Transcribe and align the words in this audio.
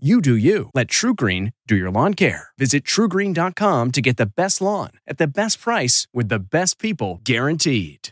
You 0.00 0.20
do 0.20 0.36
you. 0.36 0.70
Let 0.74 0.86
TruGreen 0.86 1.54
do 1.66 1.74
your 1.74 1.90
lawn 1.90 2.14
care. 2.14 2.50
Visit 2.56 2.84
trugreen.com 2.84 3.90
to 3.90 4.00
get 4.00 4.16
the 4.16 4.26
best 4.26 4.60
lawn 4.60 4.90
at 5.08 5.18
the 5.18 5.26
best 5.26 5.60
price 5.60 6.06
with 6.14 6.28
the 6.28 6.38
best 6.38 6.78
people 6.78 7.20
guaranteed. 7.24 8.10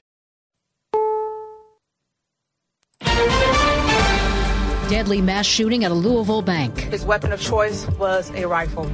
Deadly 4.91 5.21
mass 5.21 5.47
shooting 5.47 5.85
at 5.85 5.93
a 5.93 5.95
Louisville 5.95 6.43
bank. 6.43 6.77
His 6.77 7.05
weapon 7.05 7.31
of 7.31 7.41
choice 7.41 7.89
was 8.01 8.31
a 8.31 8.49
rifle. 8.49 8.87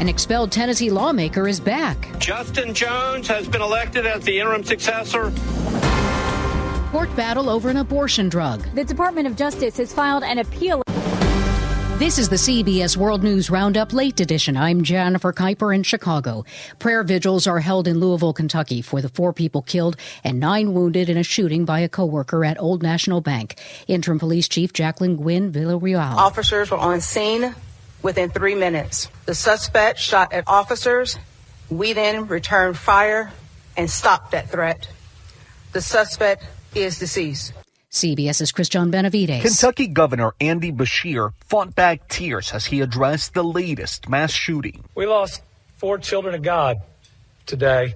An 0.00 0.10
expelled 0.10 0.52
Tennessee 0.52 0.90
lawmaker 0.90 1.48
is 1.48 1.58
back. 1.58 2.18
Justin 2.18 2.74
Jones 2.74 3.26
has 3.28 3.48
been 3.48 3.62
elected 3.62 4.04
as 4.04 4.24
the 4.24 4.40
interim 4.40 4.62
successor. 4.62 5.32
Court 6.90 7.16
battle 7.16 7.48
over 7.48 7.70
an 7.70 7.78
abortion 7.78 8.28
drug. 8.28 8.62
The 8.74 8.84
Department 8.84 9.26
of 9.26 9.36
Justice 9.36 9.78
has 9.78 9.94
filed 9.94 10.22
an 10.22 10.38
appeal. 10.38 10.83
This 11.98 12.18
is 12.18 12.28
the 12.28 12.34
CBS 12.34 12.96
World 12.96 13.22
News 13.22 13.50
Roundup 13.50 13.92
Late 13.92 14.18
Edition. 14.18 14.56
I'm 14.56 14.82
Jennifer 14.82 15.32
Keiper 15.32 15.72
in 15.72 15.84
Chicago. 15.84 16.44
Prayer 16.80 17.04
vigils 17.04 17.46
are 17.46 17.60
held 17.60 17.86
in 17.86 18.00
Louisville, 18.00 18.32
Kentucky 18.32 18.82
for 18.82 19.00
the 19.00 19.08
four 19.08 19.32
people 19.32 19.62
killed 19.62 19.96
and 20.24 20.40
nine 20.40 20.74
wounded 20.74 21.08
in 21.08 21.16
a 21.16 21.22
shooting 21.22 21.64
by 21.64 21.78
a 21.78 21.88
coworker 21.88 22.44
at 22.44 22.60
Old 22.60 22.82
National 22.82 23.20
Bank. 23.20 23.60
Interim 23.86 24.18
Police 24.18 24.48
Chief 24.48 24.72
Jacqueline 24.72 25.14
Gwynn 25.14 25.52
Villarreal. 25.52 26.16
Officers 26.16 26.68
were 26.72 26.78
on 26.78 27.00
scene 27.00 27.54
within 28.02 28.28
three 28.28 28.56
minutes. 28.56 29.08
The 29.26 29.36
suspect 29.36 30.00
shot 30.00 30.32
at 30.32 30.48
officers. 30.48 31.16
We 31.70 31.92
then 31.92 32.26
returned 32.26 32.76
fire 32.76 33.30
and 33.76 33.88
stopped 33.88 34.32
that 34.32 34.50
threat. 34.50 34.88
The 35.70 35.80
suspect 35.80 36.44
is 36.74 36.98
deceased. 36.98 37.52
CBS's 37.94 38.50
Christian 38.50 38.90
Benavides. 38.90 39.40
Kentucky 39.40 39.86
Governor 39.86 40.34
Andy 40.40 40.72
Beshear 40.72 41.32
fought 41.46 41.76
back 41.76 42.08
tears 42.08 42.52
as 42.52 42.66
he 42.66 42.80
addressed 42.80 43.34
the 43.34 43.44
latest 43.44 44.08
mass 44.08 44.32
shooting. 44.32 44.82
We 44.96 45.06
lost 45.06 45.42
four 45.76 45.98
children 45.98 46.34
of 46.34 46.42
God 46.42 46.78
today, 47.46 47.94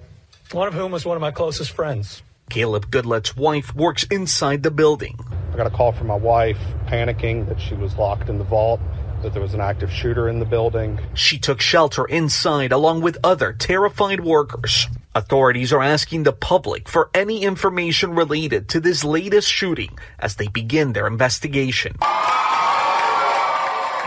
one 0.53 0.69
of 0.69 0.73
whom 0.73 0.93
was 0.93 1.05
one 1.05 1.17
of 1.17 1.21
my 1.21 1.31
closest 1.31 1.71
friends. 1.71 2.23
Caleb 2.49 2.89
Goodlet's 2.89 3.35
wife 3.35 3.75
works 3.75 4.03
inside 4.03 4.63
the 4.63 4.71
building. 4.71 5.19
I 5.51 5.57
got 5.57 5.67
a 5.67 5.69
call 5.69 5.91
from 5.91 6.07
my 6.07 6.15
wife 6.15 6.59
panicking 6.87 7.49
that 7.49 7.59
she 7.59 7.75
was 7.75 7.97
locked 7.97 8.29
in 8.29 8.37
the 8.37 8.45
vault, 8.45 8.79
that 9.21 9.33
there 9.33 9.41
was 9.41 9.53
an 9.53 9.59
active 9.59 9.91
shooter 9.91 10.29
in 10.29 10.39
the 10.39 10.45
building. 10.45 10.97
She 11.13 11.37
took 11.37 11.59
shelter 11.59 12.05
inside 12.05 12.71
along 12.71 13.01
with 13.01 13.17
other 13.21 13.51
terrified 13.51 14.21
workers. 14.21 14.87
Authorities 15.19 15.73
are 15.73 15.83
asking 15.83 16.23
the 16.23 16.31
public 16.31 16.87
for 16.87 17.09
any 17.13 17.43
information 17.43 18.15
related 18.15 18.69
to 18.69 18.79
this 18.79 19.03
latest 19.03 19.51
shooting 19.51 19.99
as 20.17 20.37
they 20.37 20.47
begin 20.47 20.93
their 20.93 21.07
investigation. 21.07 21.97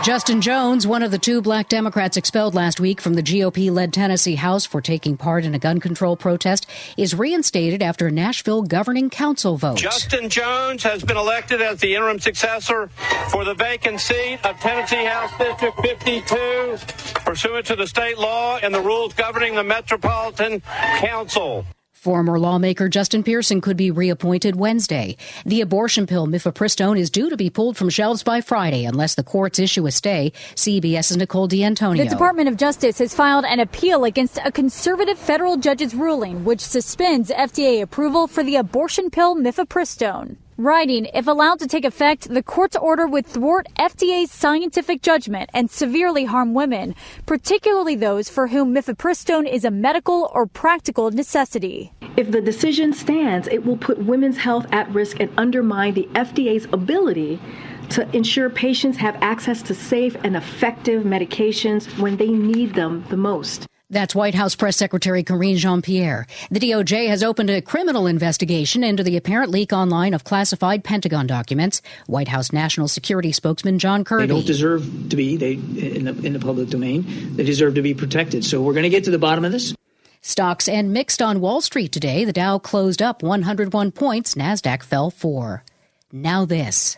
Justin 0.03 0.41
Jones, 0.41 0.85
one 0.85 1.01
of 1.01 1.11
the 1.11 1.17
two 1.17 1.41
black 1.41 1.69
Democrats 1.69 2.17
expelled 2.17 2.53
last 2.53 2.77
week 2.77 2.99
from 2.99 3.13
the 3.13 3.23
GOP 3.23 3.71
led 3.71 3.93
Tennessee 3.93 4.35
House 4.35 4.65
for 4.65 4.81
taking 4.81 5.15
part 5.15 5.45
in 5.45 5.55
a 5.55 5.59
gun 5.59 5.79
control 5.79 6.17
protest, 6.17 6.65
is 6.97 7.15
reinstated 7.15 7.81
after 7.81 8.07
a 8.07 8.11
Nashville 8.11 8.63
Governing 8.63 9.09
Council 9.09 9.55
vote. 9.55 9.77
Justin 9.77 10.27
Jones 10.27 10.83
has 10.83 11.05
been 11.05 11.15
elected 11.15 11.61
as 11.61 11.79
the 11.79 11.95
interim 11.95 12.19
successor 12.19 12.87
for 13.29 13.45
the 13.45 13.53
vacant 13.53 14.01
seat 14.01 14.39
of 14.43 14.59
Tennessee 14.59 15.05
House 15.05 15.31
District 15.37 15.79
52, 15.79 16.77
pursuant 17.23 17.65
to 17.67 17.77
the 17.77 17.87
state 17.87 18.17
law 18.17 18.57
and 18.57 18.75
the 18.75 18.81
rules 18.81 19.13
governing 19.13 19.55
the 19.55 19.63
Metropolitan 19.63 20.59
Council. 20.97 21.65
Former 22.03 22.37
lawmaker 22.37 22.89
Justin 22.89 23.23
Pearson 23.23 23.61
could 23.61 23.77
be 23.77 23.89
reappointed 23.89 24.57
Wednesday. 24.57 25.15
The 25.45 25.61
abortion 25.61 26.05
pill 26.05 26.27
mifepristone 26.27 26.99
is 26.99 27.09
due 27.09 27.29
to 27.29 27.37
be 27.37 27.49
pulled 27.49 27.77
from 27.77 27.89
shelves 27.89 28.23
by 28.23 28.41
Friday 28.41 28.83
unless 28.83 29.15
the 29.15 29.23
courts 29.23 29.57
issue 29.57 29.87
a 29.87 29.91
stay. 29.91 30.33
CBS's 30.55 31.15
Nicole 31.15 31.47
D'Antonio. 31.47 32.03
The 32.03 32.09
Department 32.09 32.49
of 32.49 32.57
Justice 32.57 32.99
has 32.99 33.15
filed 33.15 33.45
an 33.45 33.61
appeal 33.61 34.03
against 34.03 34.37
a 34.43 34.51
conservative 34.51 35.17
federal 35.17 35.55
judge's 35.55 35.95
ruling 35.95 36.43
which 36.43 36.59
suspends 36.59 37.29
FDA 37.29 37.81
approval 37.81 38.27
for 38.27 38.43
the 38.43 38.57
abortion 38.57 39.09
pill 39.09 39.37
mifepristone. 39.37 40.35
Writing, 40.63 41.09
if 41.13 41.27
allowed 41.27 41.59
to 41.59 41.67
take 41.67 41.83
effect, 41.83 42.29
the 42.33 42.41
court's 42.41 42.77
order 42.77 43.05
would 43.05 43.25
thwart 43.25 43.67
FDA's 43.77 44.31
scientific 44.31 45.01
judgment 45.01 45.49
and 45.53 45.69
severely 45.69 46.23
harm 46.23 46.53
women, 46.53 46.95
particularly 47.25 47.95
those 47.95 48.29
for 48.29 48.47
whom 48.47 48.73
mifepristone 48.73 49.45
is 49.45 49.65
a 49.65 49.71
medical 49.71 50.31
or 50.33 50.45
practical 50.45 51.11
necessity. 51.11 51.91
If 52.15 52.31
the 52.31 52.39
decision 52.39 52.93
stands, 52.93 53.49
it 53.49 53.65
will 53.65 53.75
put 53.75 53.97
women's 54.05 54.37
health 54.37 54.65
at 54.71 54.89
risk 54.93 55.19
and 55.19 55.29
undermine 55.35 55.95
the 55.95 56.07
FDA's 56.13 56.63
ability 56.71 57.41
to 57.89 58.09
ensure 58.15 58.49
patients 58.49 58.97
have 58.99 59.17
access 59.21 59.61
to 59.63 59.75
safe 59.75 60.15
and 60.23 60.37
effective 60.37 61.03
medications 61.03 61.99
when 61.99 62.15
they 62.15 62.29
need 62.29 62.73
them 62.73 63.03
the 63.09 63.17
most. 63.17 63.67
That's 63.89 64.15
White 64.15 64.33
House 64.33 64.55
Press 64.55 64.77
Secretary 64.77 65.23
Karine 65.23 65.57
Jean 65.57 65.81
Pierre. 65.81 66.25
The 66.49 66.59
DOJ 66.59 67.07
has 67.09 67.21
opened 67.21 67.49
a 67.49 67.61
criminal 67.61 68.07
investigation 68.07 68.83
into 68.83 69.03
the 69.03 69.17
apparent 69.17 69.51
leak 69.51 69.71
online 69.71 70.13
of 70.13 70.23
classified 70.23 70.83
Pentagon 70.83 71.27
documents. 71.27 71.81
White 72.07 72.27
House 72.27 72.51
National 72.51 72.87
Security 72.87 73.31
spokesman 73.31 73.79
John 73.79 74.03
Kirby. 74.03 74.27
They 74.27 74.33
don't 74.33 74.47
deserve 74.47 75.09
to 75.09 75.15
be 75.15 75.37
they 75.37 75.53
in 75.53 76.05
the, 76.05 76.25
in 76.25 76.33
the 76.33 76.39
public 76.39 76.69
domain. 76.69 77.35
They 77.35 77.43
deserve 77.43 77.75
to 77.75 77.81
be 77.81 77.93
protected. 77.93 78.45
So 78.45 78.61
we're 78.61 78.73
going 78.73 78.83
to 78.83 78.89
get 78.89 79.03
to 79.03 79.11
the 79.11 79.19
bottom 79.19 79.45
of 79.45 79.51
this. 79.51 79.75
Stocks 80.21 80.69
and 80.69 80.93
mixed 80.93 81.21
on 81.21 81.41
Wall 81.41 81.59
Street 81.59 81.91
today. 81.91 82.23
The 82.23 82.33
Dow 82.33 82.57
closed 82.57 83.01
up 83.01 83.21
101 83.21 83.91
points. 83.91 84.35
Nasdaq 84.35 84.81
fell 84.81 85.11
four. 85.11 85.63
Now 86.11 86.45
this. 86.45 86.97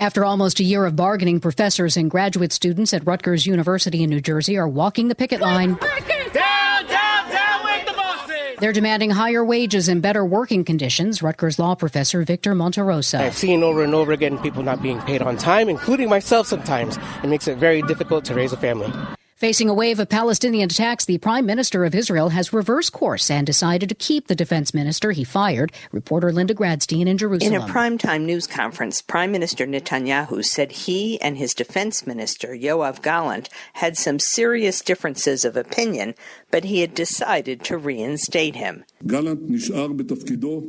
After 0.00 0.24
almost 0.24 0.60
a 0.60 0.62
year 0.62 0.84
of 0.86 0.94
bargaining, 0.94 1.40
professors 1.40 1.96
and 1.96 2.08
graduate 2.08 2.52
students 2.52 2.94
at 2.94 3.04
Rutgers 3.04 3.46
University 3.46 4.04
in 4.04 4.10
New 4.10 4.20
Jersey 4.20 4.56
are 4.56 4.68
walking 4.68 5.08
the 5.08 5.16
picket 5.16 5.40
line. 5.40 5.74
Down, 5.74 6.86
down, 6.86 7.30
down 7.32 7.64
with 7.64 7.84
the 7.84 7.94
bosses! 7.94 8.58
They're 8.60 8.72
demanding 8.72 9.10
higher 9.10 9.44
wages 9.44 9.88
and 9.88 10.00
better 10.00 10.24
working 10.24 10.64
conditions. 10.64 11.20
Rutgers 11.20 11.58
law 11.58 11.74
professor 11.74 12.22
Victor 12.22 12.54
Monterosa. 12.54 13.18
I've 13.18 13.36
seen 13.36 13.64
over 13.64 13.82
and 13.82 13.92
over 13.92 14.12
again 14.12 14.38
people 14.38 14.62
not 14.62 14.80
being 14.80 15.00
paid 15.00 15.20
on 15.20 15.36
time, 15.36 15.68
including 15.68 16.08
myself 16.08 16.46
sometimes. 16.46 16.96
It 17.24 17.26
makes 17.26 17.48
it 17.48 17.58
very 17.58 17.82
difficult 17.82 18.24
to 18.26 18.34
raise 18.34 18.52
a 18.52 18.56
family. 18.56 18.92
Facing 19.37 19.67
a 19.67 19.73
wave 19.73 19.99
of 19.99 20.07
Palestinian 20.07 20.69
attacks, 20.71 21.03
the 21.03 21.17
Prime 21.17 21.45
Minister 21.45 21.83
of 21.83 21.93
Israel 21.93 22.29
has 22.29 22.53
reversed 22.53 22.93
course 22.93 23.29
and 23.29 23.45
decided 23.45 23.89
to 23.89 23.95
keep 23.95 24.27
the 24.27 24.35
defense 24.35 24.73
minister 24.73 25.11
he 25.11 25.25
fired. 25.25 25.73
Reporter 25.91 26.31
Linda 26.31 26.53
Gradstein 26.53 27.07
in 27.07 27.17
Jerusalem. 27.17 27.53
In 27.53 27.61
a 27.61 27.65
primetime 27.65 28.21
news 28.21 28.47
conference, 28.47 29.01
Prime 29.01 29.33
Minister 29.33 29.67
Netanyahu 29.67 30.45
said 30.45 30.71
he 30.71 31.19
and 31.19 31.37
his 31.37 31.53
defense 31.53 32.07
minister, 32.07 32.55
Yoav 32.55 33.01
Gallant, 33.01 33.49
had 33.73 33.97
some 33.97 34.17
serious 34.17 34.81
differences 34.81 35.43
of 35.43 35.57
opinion, 35.57 36.15
but 36.49 36.63
he 36.63 36.79
had 36.79 36.95
decided 36.95 37.65
to 37.65 37.77
reinstate 37.77 38.55
him. 38.55 38.85
Gallant 39.05 39.49
נשאר 39.49 39.91
בתפקידו 39.91 40.63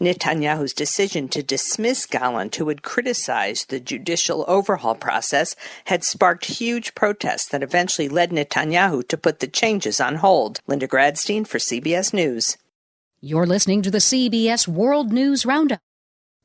Netanyahu's 0.00 0.72
decision 0.72 1.28
to 1.28 1.42
dismiss 1.42 2.06
Gallant, 2.06 2.56
who 2.56 2.68
had 2.68 2.82
criticized 2.82 3.70
the 3.70 3.80
judicial 3.80 4.44
overhaul 4.46 4.94
process, 4.94 5.56
had 5.86 6.04
sparked 6.04 6.44
huge 6.44 6.94
protests 6.94 7.48
that 7.48 7.62
eventually 7.62 8.08
led 8.08 8.30
Netanyahu 8.30 9.06
to 9.08 9.16
put 9.16 9.40
the 9.40 9.46
changes 9.46 10.00
on 10.00 10.16
hold. 10.16 10.60
Linda 10.66 10.86
Gradstein 10.86 11.46
for 11.46 11.58
CBS 11.58 12.12
News. 12.12 12.56
You're 13.20 13.46
listening 13.46 13.82
to 13.82 13.90
the 13.90 13.98
CBS 13.98 14.68
World 14.68 15.12
News 15.12 15.46
Roundup. 15.46 15.80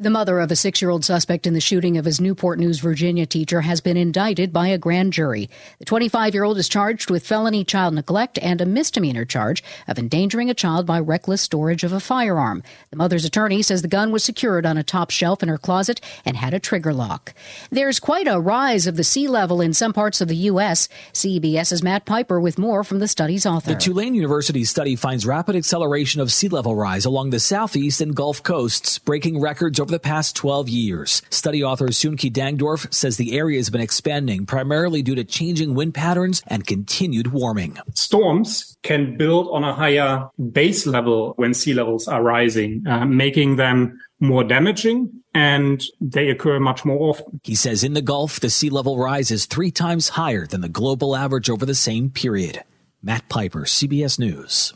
The 0.02 0.10
mother 0.10 0.40
of 0.40 0.50
a 0.50 0.56
six 0.56 0.82
year 0.82 0.90
old 0.90 1.06
suspect 1.06 1.46
in 1.46 1.54
the 1.54 1.62
shooting 1.62 1.96
of 1.96 2.06
his 2.06 2.20
Newport 2.20 2.58
News, 2.58 2.80
Virginia 2.80 3.28
teacher 3.28 3.62
has 3.62 3.82
been 3.82 3.98
indicted 3.98 4.52
by 4.52 4.70
a 4.70 4.80
grand 4.80 5.14
jury. 5.14 5.48
The 5.78 5.86
25 5.86 6.34
year 6.34 6.44
old 6.44 6.58
is 6.58 6.68
charged 6.68 7.12
with 7.12 7.24
felony 7.24 7.64
child 7.64 7.94
neglect 7.94 8.40
and 8.42 8.60
a 8.60 8.66
misdemeanor 8.66 9.26
charge 9.26 9.64
of 9.88 10.00
endangering 10.00 10.50
a 10.50 10.56
child 10.56 10.88
by 10.88 11.00
reckless 11.00 11.44
storage 11.44 11.84
of 11.84 11.94
a 11.94 12.00
firearm. 12.00 12.64
The 12.90 12.98
mother's 12.98 13.26
attorney 13.26 13.62
says 13.62 13.84
the 13.84 13.88
gun 13.88 14.12
was 14.12 14.24
secured 14.24 14.66
on 14.66 14.76
a 14.76 14.82
top 14.82 15.12
shelf 15.12 15.44
in 15.44 15.50
her 15.50 15.60
closet 15.60 16.02
and 16.26 16.36
had 16.36 16.56
a 16.56 16.60
trigger 16.60 16.96
lock. 16.96 17.36
There's 17.70 18.00
quite 18.00 18.28
a 18.28 18.40
rise 18.40 18.88
of 18.88 18.98
the 18.98 19.04
sea 19.04 19.28
level 19.28 19.62
in 19.62 19.72
some 19.72 19.94
parts 19.94 20.20
of 20.20 20.28
the 20.28 20.36
U.S. 20.36 20.90
CBS's 21.14 21.84
Matt 21.84 22.06
Piper 22.06 22.42
with 22.42 22.58
more 22.58 22.84
from 22.84 22.98
the 22.98 23.08
study's 23.08 23.46
author. 23.46 23.76
The 23.76 23.80
Tulane 23.80 24.16
University 24.16 24.66
study 24.66 24.96
finds 24.96 25.28
rapid 25.28 25.56
acceleration 25.56 26.22
of 26.22 26.32
sea 26.32 26.50
level 26.50 26.76
rise 26.76 27.06
along 27.06 27.30
the 27.30 27.40
southeast 27.40 28.02
and 28.02 28.16
Gulf 28.16 28.42
coasts, 28.42 28.98
breaking 28.98 29.40
records 29.40 29.80
over 29.80 29.91
the 29.92 30.00
past 30.00 30.36
12 30.36 30.70
years. 30.70 31.22
Study 31.30 31.64
author 31.64 31.88
Sönke 31.88 32.32
Dangendorf 32.32 32.92
says 32.94 33.18
the 33.18 33.38
area 33.38 33.60
has 33.60 33.70
been 33.70 33.82
expanding 33.82 34.46
primarily 34.46 35.02
due 35.02 35.16
to 35.16 35.24
changing 35.24 35.76
wind 35.76 35.94
patterns 35.94 36.42
and 36.48 36.66
continued 36.66 37.32
warming. 37.32 37.78
Storms 37.94 38.78
can 38.84 39.18
build 39.18 39.48
on 39.52 39.64
a 39.64 39.74
higher 39.74 40.28
base 40.52 40.88
level 40.88 41.34
when 41.36 41.54
sea 41.54 41.74
levels 41.74 42.08
are 42.08 42.24
rising, 42.24 42.84
uh, 42.88 43.06
making 43.06 43.58
them 43.58 44.00
more 44.20 44.44
damaging 44.44 45.12
and 45.34 45.84
they 46.00 46.30
occur 46.30 46.60
much 46.60 46.84
more 46.86 47.10
often. 47.10 47.40
He 47.44 47.56
says 47.56 47.84
in 47.84 47.94
the 47.94 48.02
Gulf, 48.02 48.40
the 48.40 48.50
sea 48.50 48.70
level 48.70 48.98
rise 48.98 49.32
is 49.32 49.46
three 49.46 49.72
times 49.72 50.10
higher 50.10 50.46
than 50.46 50.62
the 50.62 50.70
global 50.70 51.16
average 51.16 51.50
over 51.50 51.66
the 51.66 51.76
same 51.76 52.10
period. 52.10 52.64
Matt 53.02 53.30
Piper, 53.30 53.62
CBS 53.62 54.20
News. 54.20 54.74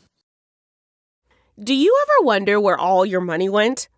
Do 1.62 1.74
you 1.74 1.96
ever 2.04 2.26
wonder 2.26 2.60
where 2.60 2.78
all 2.78 3.06
your 3.06 3.22
money 3.22 3.48
went? 3.48 3.88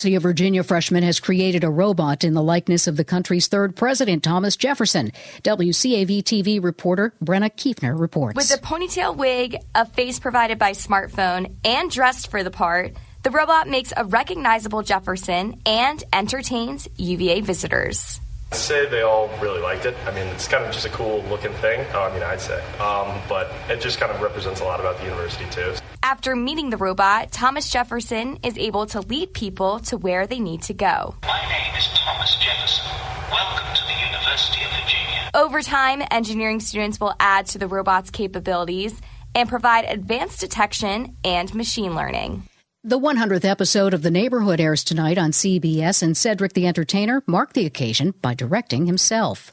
University 0.00 0.14
of 0.14 0.22
Virginia 0.22 0.62
freshman 0.62 1.02
has 1.02 1.20
created 1.20 1.62
a 1.62 1.68
robot 1.68 2.24
in 2.24 2.32
the 2.32 2.42
likeness 2.42 2.86
of 2.86 2.96
the 2.96 3.04
country's 3.04 3.48
third 3.48 3.76
president, 3.76 4.22
Thomas 4.22 4.56
Jefferson. 4.56 5.12
WCAV 5.42 6.22
TV 6.22 6.62
reporter 6.62 7.12
Brenna 7.22 7.50
Kiefner 7.50 7.98
reports. 7.98 8.34
With 8.34 8.50
a 8.50 8.62
ponytail 8.62 9.14
wig, 9.14 9.58
a 9.74 9.84
face 9.84 10.18
provided 10.18 10.58
by 10.58 10.72
smartphone, 10.72 11.54
and 11.66 11.90
dressed 11.90 12.30
for 12.30 12.42
the 12.42 12.50
part, 12.50 12.94
the 13.24 13.30
robot 13.30 13.68
makes 13.68 13.92
a 13.94 14.06
recognizable 14.06 14.82
Jefferson 14.82 15.60
and 15.66 16.02
entertains 16.14 16.88
UVA 16.96 17.42
visitors. 17.42 18.20
I'd 18.52 18.56
say 18.56 18.88
they 18.88 19.02
all 19.02 19.28
really 19.38 19.60
liked 19.60 19.84
it. 19.84 19.94
I 20.06 20.14
mean, 20.14 20.26
it's 20.28 20.48
kind 20.48 20.64
of 20.64 20.72
just 20.72 20.86
a 20.86 20.90
cool 20.90 21.22
looking 21.24 21.52
thing. 21.60 21.84
Oh, 21.92 22.04
I 22.04 22.14
mean, 22.14 22.22
I'd 22.22 22.40
say. 22.40 22.58
Um, 22.78 23.20
but 23.28 23.52
it 23.68 23.82
just 23.82 24.00
kind 24.00 24.10
of 24.10 24.22
represents 24.22 24.62
a 24.62 24.64
lot 24.64 24.80
about 24.80 24.96
the 24.96 25.04
university, 25.04 25.44
too. 25.50 25.74
After 26.10 26.34
meeting 26.34 26.70
the 26.70 26.76
robot, 26.76 27.30
Thomas 27.30 27.70
Jefferson 27.70 28.40
is 28.42 28.58
able 28.58 28.84
to 28.86 29.00
lead 29.00 29.32
people 29.32 29.78
to 29.78 29.96
where 29.96 30.26
they 30.26 30.40
need 30.40 30.60
to 30.62 30.74
go. 30.74 31.14
My 31.22 31.40
name 31.48 31.72
is 31.78 31.86
Thomas 31.94 32.34
Jefferson. 32.34 32.84
Welcome 33.30 33.72
to 33.76 33.82
the 33.84 33.92
University 34.06 34.64
of 34.64 34.70
Virginia. 34.72 35.30
Over 35.34 35.62
time, 35.62 36.02
engineering 36.10 36.58
students 36.58 36.98
will 36.98 37.14
add 37.20 37.46
to 37.46 37.58
the 37.58 37.68
robot's 37.68 38.10
capabilities 38.10 39.00
and 39.36 39.48
provide 39.48 39.84
advanced 39.84 40.40
detection 40.40 41.16
and 41.22 41.54
machine 41.54 41.94
learning. 41.94 42.42
The 42.82 42.98
100th 42.98 43.44
episode 43.44 43.94
of 43.94 44.02
The 44.02 44.10
Neighborhood 44.10 44.58
airs 44.58 44.82
tonight 44.82 45.16
on 45.16 45.30
CBS, 45.30 46.02
and 46.02 46.16
Cedric 46.16 46.54
the 46.54 46.66
Entertainer 46.66 47.22
marked 47.28 47.54
the 47.54 47.66
occasion 47.66 48.14
by 48.20 48.34
directing 48.34 48.86
himself. 48.86 49.52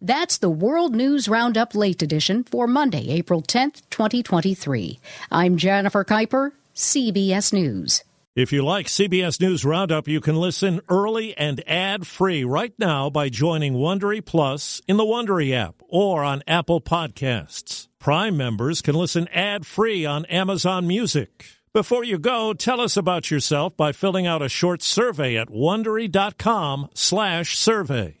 That's 0.00 0.38
the 0.38 0.50
World 0.50 0.94
News 0.94 1.28
Roundup 1.28 1.74
Late 1.74 2.02
Edition 2.02 2.44
for 2.44 2.66
Monday, 2.66 3.10
April 3.10 3.42
10th, 3.42 3.82
2023. 3.90 4.98
I'm 5.30 5.56
Jennifer 5.56 6.04
Keiper, 6.04 6.52
CBS 6.74 7.52
News. 7.52 8.02
If 8.34 8.52
you 8.52 8.62
like 8.62 8.86
CBS 8.86 9.40
News 9.40 9.64
Roundup, 9.64 10.06
you 10.06 10.20
can 10.20 10.36
listen 10.36 10.82
early 10.90 11.34
and 11.38 11.66
ad-free 11.66 12.44
right 12.44 12.74
now 12.78 13.08
by 13.08 13.30
joining 13.30 13.76
Wondery 13.76 14.22
Plus 14.22 14.82
in 14.86 14.98
the 14.98 15.04
Wondery 15.04 15.54
app 15.54 15.76
or 15.88 16.22
on 16.22 16.42
Apple 16.46 16.82
Podcasts. 16.82 17.88
Prime 17.98 18.36
members 18.36 18.82
can 18.82 18.94
listen 18.94 19.26
ad-free 19.28 20.04
on 20.04 20.26
Amazon 20.26 20.86
Music. 20.86 21.46
Before 21.72 22.04
you 22.04 22.18
go, 22.18 22.52
tell 22.52 22.82
us 22.82 22.98
about 22.98 23.30
yourself 23.30 23.74
by 23.74 23.92
filling 23.92 24.26
out 24.26 24.42
a 24.42 24.50
short 24.50 24.82
survey 24.82 25.36
at 25.36 25.48
wondery.com/survey. 25.48 28.20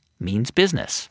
means 0.21 0.51
business. 0.51 1.09